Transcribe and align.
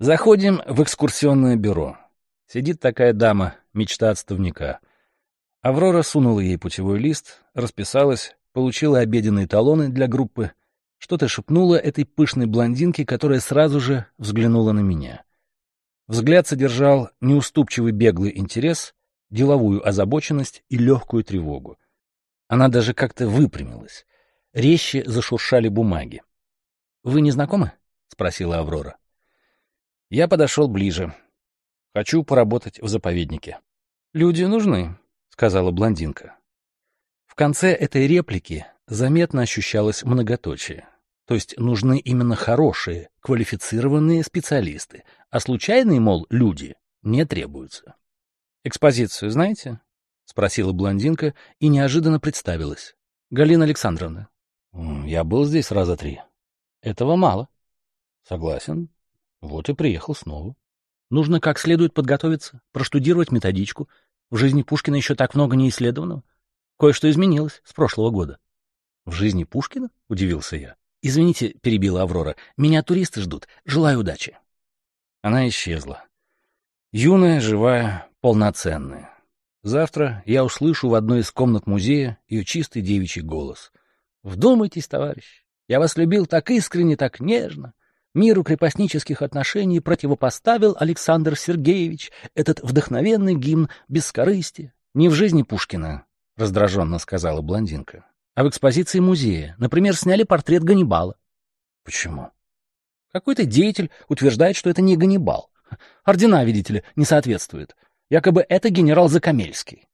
Заходим 0.00 0.60
в 0.66 0.82
экскурсионное 0.82 1.54
бюро. 1.54 1.96
Сидит 2.48 2.80
такая 2.80 3.12
дама, 3.12 3.54
мечта 3.72 4.10
отставника. 4.10 4.80
Аврора 5.62 6.02
сунула 6.02 6.40
ей 6.40 6.58
путевой 6.58 6.98
лист, 6.98 7.42
расписалась, 7.54 8.36
получила 8.52 8.98
обеденные 8.98 9.46
талоны 9.46 9.90
для 9.90 10.08
группы, 10.08 10.50
что-то 10.98 11.28
шепнула 11.28 11.76
этой 11.76 12.04
пышной 12.04 12.46
блондинке, 12.46 13.06
которая 13.06 13.38
сразу 13.38 13.78
же 13.78 14.06
взглянула 14.18 14.72
на 14.72 14.80
меня. 14.80 15.22
Взгляд 16.08 16.48
содержал 16.48 17.10
неуступчивый 17.20 17.92
беглый 17.92 18.36
интерес, 18.36 18.96
деловую 19.30 19.86
озабоченность 19.86 20.64
и 20.70 20.76
легкую 20.76 21.22
тревогу. 21.22 21.78
Она 22.48 22.66
даже 22.66 22.94
как-то 22.94 23.28
выпрямилась. 23.28 24.06
Резче 24.52 25.04
зашуршали 25.06 25.68
бумаги.— 25.68 26.20
Вы 27.04 27.20
не 27.20 27.30
знакомы?— 27.30 27.72
спросила 28.08 28.58
Аврора. 28.58 28.96
Я 30.10 30.28
подошел 30.28 30.68
ближе. 30.68 31.14
Хочу 31.94 32.24
поработать 32.24 32.80
в 32.80 32.88
заповеднике. 32.88 33.60
«Люди 34.12 34.44
нужны»,— 34.44 34.98
сказала 35.30 35.70
блондинка. 35.70 36.38
В 37.26 37.34
конце 37.34 37.72
этой 37.72 38.06
реплики 38.06 38.66
заметно 38.86 39.42
ощущалось 39.42 40.04
многоточие. 40.04 40.88
То 41.26 41.34
есть 41.34 41.56
нужны 41.58 41.98
именно 41.98 42.36
хорошие, 42.36 43.10
квалифицированные 43.20 44.22
специалисты, 44.22 45.04
а 45.30 45.40
случайные, 45.40 46.00
мол, 46.00 46.26
люди 46.30 46.76
не 47.02 47.24
требуются. 47.24 47.96
«Экспозицию 48.62 49.30
знаете?»— 49.30 49.80
спросила 50.24 50.72
блондинка 50.72 51.34
и 51.58 51.68
неожиданно 51.68 52.20
представилась. 52.20 52.94
«Галина 53.30 53.64
Александровна». 53.64 54.28
«Я 54.72 55.24
был 55.24 55.44
здесь 55.44 55.70
раза 55.70 55.96
три». 55.96 56.20
«Этого 56.82 57.16
мало». 57.16 57.48
«Согласен. 58.22 58.93
Вот 59.44 59.68
и 59.68 59.74
приехал 59.74 60.14
снова. 60.14 60.56
Нужно 61.10 61.38
как 61.38 61.58
следует 61.58 61.92
подготовиться, 61.92 62.62
проштудировать 62.72 63.30
методичку. 63.30 63.90
В 64.30 64.38
жизни 64.38 64.62
Пушкина 64.62 64.96
еще 64.96 65.14
так 65.14 65.34
много 65.34 65.54
не 65.54 65.68
исследованного. 65.68 66.24
Кое-что 66.78 67.10
изменилось 67.10 67.60
с 67.62 67.74
прошлого 67.74 68.10
года.— 68.10 68.38
В 69.04 69.12
жизни 69.12 69.44
Пушкина?— 69.44 69.90
удивился 70.08 70.56
я.— 70.56 70.76
Извините,— 71.02 71.50
перебила 71.60 72.02
Аврора,— 72.02 72.36
меня 72.56 72.82
туристы 72.82 73.20
ждут. 73.20 73.46
Желаю 73.66 74.00
удачи. 74.00 74.38
Она 75.20 75.46
исчезла. 75.46 76.04
Юная, 76.90 77.38
живая, 77.38 78.08
полноценная. 78.22 79.10
Завтра 79.62 80.22
я 80.24 80.42
услышу 80.42 80.88
в 80.88 80.94
одной 80.94 81.20
из 81.20 81.30
комнат 81.30 81.66
музея 81.66 82.18
ее 82.28 82.46
чистый 82.46 82.80
девичий 82.80 83.20
голос. 83.20 83.72
«Вдумайтесь, 84.22 84.88
товарищ, 84.88 85.44
я 85.68 85.80
вас 85.80 85.98
любил 85.98 86.24
так 86.24 86.50
искренне, 86.50 86.96
так 86.96 87.20
нежно. 87.20 87.74
Миру 88.14 88.44
крепостнических 88.44 89.22
отношений 89.22 89.80
противопоставил 89.80 90.76
Александр 90.78 91.36
Сергеевич 91.36 92.12
этот 92.36 92.60
вдохновенный 92.62 93.34
гимн 93.34 93.68
бескорыстия. 93.88 94.72
Не 94.94 95.08
в 95.08 95.14
жизни 95.14 95.42
Пушкина,— 95.42 96.04
раздраженно 96.36 97.00
сказала 97.00 97.40
блондинка,— 97.40 98.06
а 98.36 98.44
в 98.44 98.48
экспозиции 98.48 99.00
музея. 99.00 99.56
Например, 99.58 99.96
сняли 99.96 100.22
портрет 100.22 100.62
Ганнибала. 100.62 101.16
Почему? 101.82 102.30
Какой-то 103.12 103.44
деятель 103.44 103.90
утверждает, 104.08 104.54
что 104.54 104.70
это 104.70 104.80
не 104.80 104.96
Ганнибал. 104.96 105.50
Ордена, 106.04 106.44
видите 106.44 106.72
ли, 106.72 106.84
не 106.94 107.04
соответствуют. 107.04 107.74
Якобы 108.10 108.46
это 108.48 108.68
генерал 108.68 109.08
Закамельский. 109.08 109.88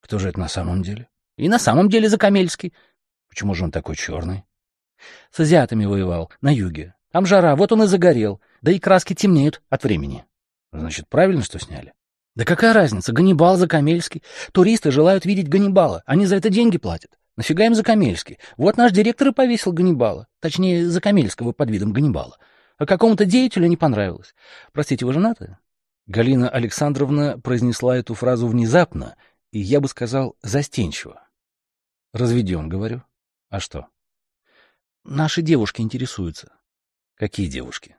Кто 0.00 0.18
же 0.18 0.28
это 0.28 0.38
на 0.38 0.48
самом 0.48 0.82
деле? 0.82 1.08
И 1.38 1.48
на 1.48 1.58
самом 1.58 1.88
деле 1.88 2.10
Закамельский. 2.10 2.74
Почему 3.30 3.54
же 3.54 3.64
он 3.64 3.70
такой 3.70 3.96
черный? 3.96 4.44
С 5.30 5.40
азиатами 5.40 5.86
воевал, 5.86 6.30
на 6.42 6.52
юге. 6.54 6.94
Там 7.12 7.26
жара, 7.26 7.54
вот 7.56 7.72
он 7.72 7.82
и 7.82 7.86
загорел. 7.86 8.40
Да 8.62 8.72
и 8.72 8.78
краски 8.78 9.14
темнеют 9.14 9.62
от 9.68 9.84
времени. 9.84 10.24
Значит, 10.72 11.08
правильно, 11.08 11.42
что 11.42 11.58
сняли? 11.58 11.92
Да 12.34 12.46
какая 12.46 12.72
разница, 12.72 13.12
Ганнибал, 13.12 13.56
Закамельский. 13.58 14.22
Туристы 14.52 14.90
желают 14.90 15.26
видеть 15.26 15.48
Ганнибала, 15.48 16.02
они 16.06 16.24
за 16.24 16.36
это 16.36 16.48
деньги 16.48 16.78
платят. 16.78 17.18
Нафига 17.36 17.66
им 17.66 17.74
Закамельский? 17.74 18.38
Вот 18.56 18.78
наш 18.78 18.92
директор 18.92 19.28
и 19.28 19.32
повесил 19.32 19.72
Ганнибала. 19.72 20.26
Точнее, 20.40 20.88
Закамельского 20.88 21.52
под 21.52 21.70
видом 21.70 21.92
Ганнибала. 21.92 22.38
А 22.78 22.86
какому-то 22.86 23.26
деятелю 23.26 23.66
не 23.66 23.76
понравилось. 23.76 24.34
Простите, 24.72 25.04
вы 25.04 25.12
женаты? 25.12 25.58
Галина 26.06 26.48
Александровна 26.48 27.38
произнесла 27.38 27.96
эту 27.96 28.14
фразу 28.14 28.48
внезапно, 28.48 29.16
и, 29.50 29.60
я 29.60 29.80
бы 29.80 29.88
сказал, 29.88 30.36
застенчиво. 30.42 31.22
Разведем, 32.12 32.68
говорю. 32.68 33.02
А 33.50 33.60
что? 33.60 33.88
Наши 35.04 35.42
девушки 35.42 35.82
интересуются. 35.82 36.52
Какие 37.16 37.46
девушки? 37.46 37.96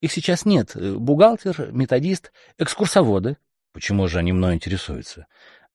Их 0.00 0.12
сейчас 0.12 0.44
нет. 0.44 0.76
Бухгалтер, 0.76 1.72
методист, 1.72 2.32
экскурсоводы. 2.58 3.36
Почему 3.72 4.08
же 4.08 4.18
они 4.18 4.32
мной 4.32 4.54
интересуются? 4.54 5.26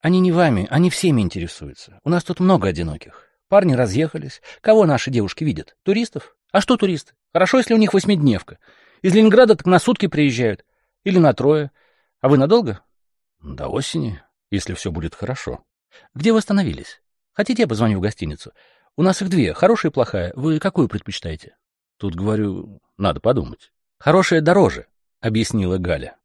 Они 0.01 0.19
не 0.19 0.31
вами, 0.31 0.67
они 0.69 0.89
всеми 0.89 1.21
интересуются. 1.21 1.99
У 2.03 2.09
нас 2.09 2.23
тут 2.23 2.39
много 2.39 2.67
одиноких. 2.67 3.27
Парни 3.47 3.73
разъехались. 3.73 4.41
Кого 4.61 4.85
наши 4.85 5.11
девушки 5.11 5.43
видят? 5.43 5.75
Туристов? 5.83 6.35
А 6.51 6.61
что 6.61 6.77
туристы? 6.77 7.13
Хорошо, 7.33 7.57
если 7.57 7.73
у 7.73 7.77
них 7.77 7.93
восьмидневка. 7.93 8.57
Из 9.01 9.13
Ленинграда 9.13 9.55
так 9.55 9.65
на 9.67 9.79
сутки 9.79 10.07
приезжают. 10.07 10.65
Или 11.03 11.19
на 11.19 11.33
трое. 11.33 11.71
А 12.21 12.29
вы 12.29 12.37
надолго? 12.37 12.81
До 13.41 13.67
осени, 13.67 14.21
если 14.49 14.73
все 14.73 14.91
будет 14.91 15.13
хорошо. 15.13 15.63
Где 16.13 16.33
вы 16.33 16.39
остановились? 16.39 17.01
Хотите, 17.33 17.63
я 17.63 17.67
позвоню 17.67 17.99
в 17.99 18.01
гостиницу? 18.01 18.51
У 18.95 19.03
нас 19.03 19.21
их 19.21 19.29
две, 19.29 19.53
хорошая 19.53 19.91
и 19.91 19.93
плохая. 19.93 20.33
Вы 20.35 20.59
какую 20.59 20.87
предпочитаете? 20.87 21.55
Тут, 21.97 22.16
говорю, 22.16 22.79
надо 22.97 23.19
подумать. 23.19 23.72
Хорошая 24.00 24.41
дороже, 24.41 24.88
объяснила 25.22 25.78
Галя. 25.78 26.17